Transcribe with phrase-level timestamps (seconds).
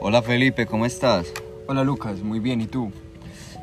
[0.00, 1.26] Hola Felipe, ¿cómo estás?
[1.66, 2.92] Hola Lucas, muy bien, ¿y tú?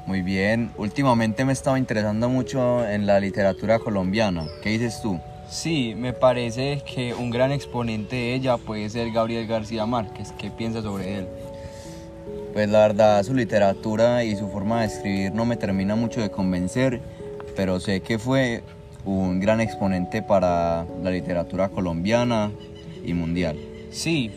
[0.06, 4.46] Muy bien, últimamente me estaba interesando mucho en la literatura colombiana.
[4.62, 5.18] ¿Qué dices tú?
[5.50, 10.34] Sí, me parece que un gran exponente de ella puede ser Gabriel García Márquez.
[10.38, 11.28] ¿Qué piensas sobre él?
[12.54, 16.30] Pues la verdad, su literatura y su forma de escribir no me termina mucho de
[16.30, 17.02] convencer,
[17.56, 18.62] pero sé que fue
[19.06, 22.52] un gran exponente para la literatura colombiana
[23.06, 23.58] y mundial.
[23.90, 24.32] Sí,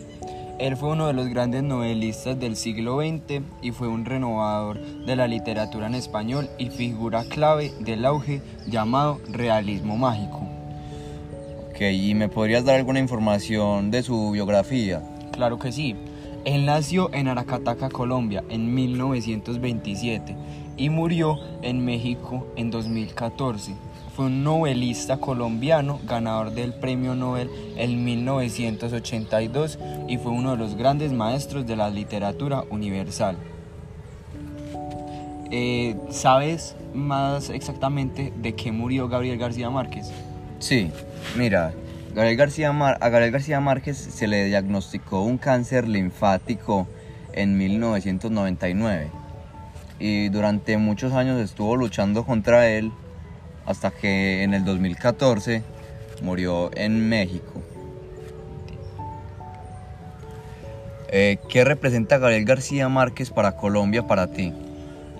[0.58, 5.16] él fue uno de los grandes novelistas del siglo XX y fue un renovador de
[5.16, 10.42] la literatura en español y figura clave del auge llamado realismo mágico.
[11.70, 15.02] Ok, ¿y me podrías dar alguna información de su biografía?
[15.32, 15.94] Claro que sí.
[16.44, 20.34] Él nació en Aracataca, Colombia, en 1927
[20.78, 23.74] y murió en México en 2014.
[24.14, 30.76] Fue un novelista colombiano, ganador del Premio Nobel en 1982 y fue uno de los
[30.76, 33.36] grandes maestros de la literatura universal.
[35.50, 40.10] Eh, ¿Sabes más exactamente de qué murió Gabriel García Márquez?
[40.58, 40.90] Sí,
[41.36, 41.72] mira,
[42.14, 46.86] Gabriel García a Gabriel García Márquez se le diagnosticó un cáncer linfático
[47.32, 49.10] en 1999
[49.98, 52.92] y durante muchos años estuvo luchando contra él
[53.66, 55.62] hasta que en el 2014
[56.22, 57.62] murió en México.
[61.10, 64.52] Eh, ¿Qué representa Gabriel García Márquez para Colombia para ti?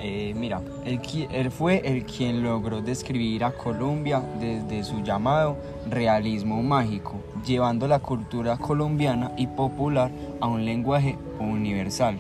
[0.01, 5.57] Eh, mira, él, fue el quien logró describir a Colombia desde su llamado
[5.91, 12.19] realismo mágico, llevando la cultura colombiana y popular a un lenguaje universal.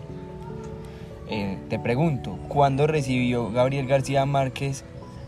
[1.30, 4.84] Eh, te pregunto, ¿cuándo recibió Gabriel García Márquez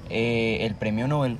[0.08, 1.36] eh, el premio Nobel?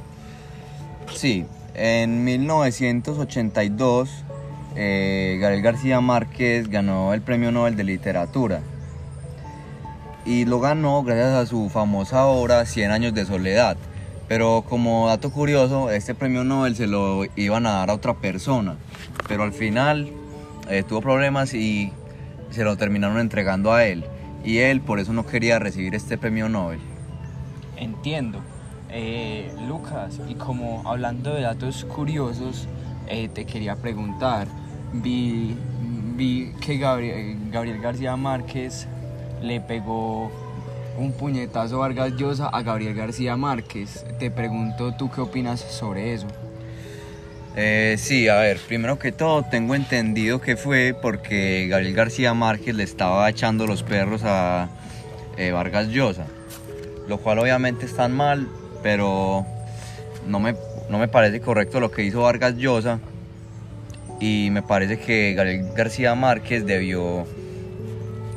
[1.14, 4.24] Sí, en 1982
[4.70, 8.62] Gabriel García Márquez ganó el premio Nobel de Literatura
[10.24, 13.76] y lo ganó gracias a su famosa obra 100 años de soledad.
[14.28, 18.76] Pero como dato curioso, este premio Nobel se lo iban a dar a otra persona,
[19.26, 20.12] pero al final
[20.68, 21.92] eh, tuvo problemas y
[22.50, 24.04] se lo terminaron entregando a él.
[24.44, 26.80] Y él por eso no quería recibir este premio Nobel.
[27.76, 28.40] Entiendo.
[28.90, 32.66] Eh, Lucas, y como hablando de datos curiosos,
[33.06, 34.48] eh, te quería preguntar,
[34.92, 35.56] vi,
[36.16, 38.88] vi que Gabriel, Gabriel García Márquez
[39.42, 40.30] le pegó
[40.98, 44.04] un puñetazo Vargas Llosa a Gabriel García Márquez.
[44.18, 46.26] Te pregunto tú qué opinas sobre eso.
[47.56, 52.76] Eh, sí, a ver, primero que todo tengo entendido que fue porque Gabriel García Márquez
[52.76, 54.68] le estaba echando los perros a
[55.36, 56.26] eh, Vargas Llosa,
[57.08, 58.48] lo cual obviamente está mal,
[58.84, 59.44] pero
[60.28, 60.54] no me,
[60.88, 63.00] no me parece correcto lo que hizo Vargas Llosa.
[64.20, 67.26] Y me parece que Gabriel García Márquez debió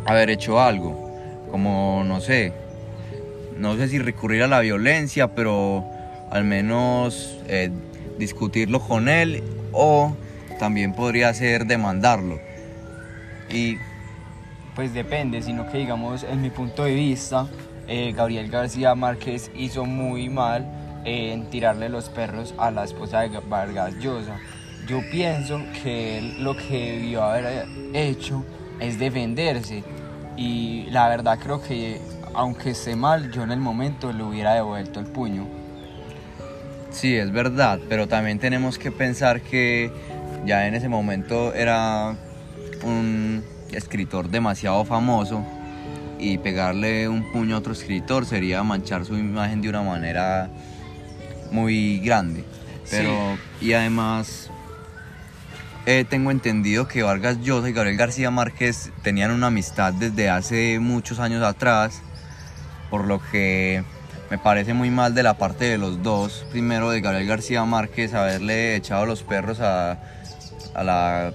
[0.05, 1.11] haber hecho algo,
[1.51, 2.53] como no sé,
[3.59, 5.85] no sé si recurrir a la violencia, pero
[6.31, 7.69] al menos eh,
[8.17, 10.15] discutirlo con él o
[10.59, 12.39] también podría ser demandarlo.
[13.49, 13.77] Y
[14.75, 17.47] pues depende, sino que digamos en mi punto de vista,
[17.87, 20.65] eh, Gabriel García Márquez hizo muy mal
[21.05, 24.37] en tirarle los perros a la esposa de Vargas Llosa.
[24.87, 28.43] Yo pienso que lo que debió haber hecho
[28.79, 29.83] es defenderse.
[30.35, 32.01] Y la verdad creo que
[32.33, 35.45] aunque esté mal, yo en el momento le hubiera devuelto el puño.
[36.93, 39.91] Sí, es verdad, pero también tenemos que pensar que
[40.45, 42.15] ya en ese momento era
[42.83, 45.43] un escritor demasiado famoso
[46.19, 50.49] y pegarle un puño a otro escritor sería manchar su imagen de una manera
[51.51, 52.45] muy grande.
[52.89, 54.49] Pero, y además,
[55.85, 60.79] eh, tengo entendido que Vargas Llosa y Gabriel García Márquez tenían una amistad desde hace
[60.79, 62.01] muchos años atrás,
[62.89, 63.83] por lo que
[64.33, 66.43] me parece muy mal de la parte de los dos.
[66.49, 69.99] Primero de Gabriel García Márquez haberle echado los perros a,
[70.73, 71.33] a la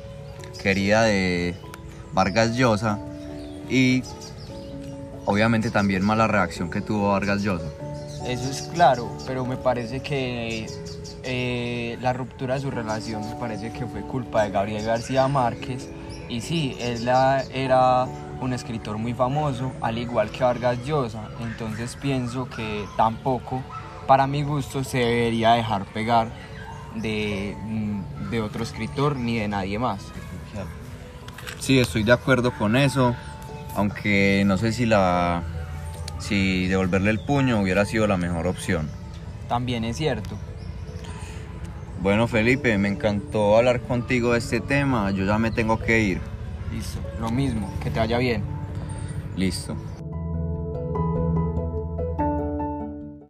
[0.60, 1.54] querida de
[2.12, 2.98] Vargas Llosa
[3.70, 4.02] y
[5.26, 7.68] obviamente también mala reacción que tuvo Vargas Llosa.
[8.26, 10.66] Eso es claro, pero me parece que
[11.22, 15.88] eh, la ruptura de su relación me parece que fue culpa de Gabriel García Márquez.
[16.28, 17.08] Y sí, él
[17.54, 18.08] era
[18.40, 21.28] un escritor muy famoso, al igual que Vargas Llosa.
[21.40, 23.62] Entonces pienso que tampoco,
[24.06, 26.30] para mi gusto, se debería dejar pegar
[26.94, 30.06] de, mm, de otro escritor ni de nadie más.
[31.58, 33.14] Sí, estoy de acuerdo con eso,
[33.74, 35.42] aunque no sé si la
[36.18, 38.88] si devolverle el puño hubiera sido la mejor opción.
[39.48, 40.36] También es cierto.
[42.00, 46.20] Bueno Felipe, me encantó hablar contigo de este tema, yo ya me tengo que ir.
[46.72, 48.42] Listo, lo mismo, que te vaya bien.
[49.36, 49.74] Listo.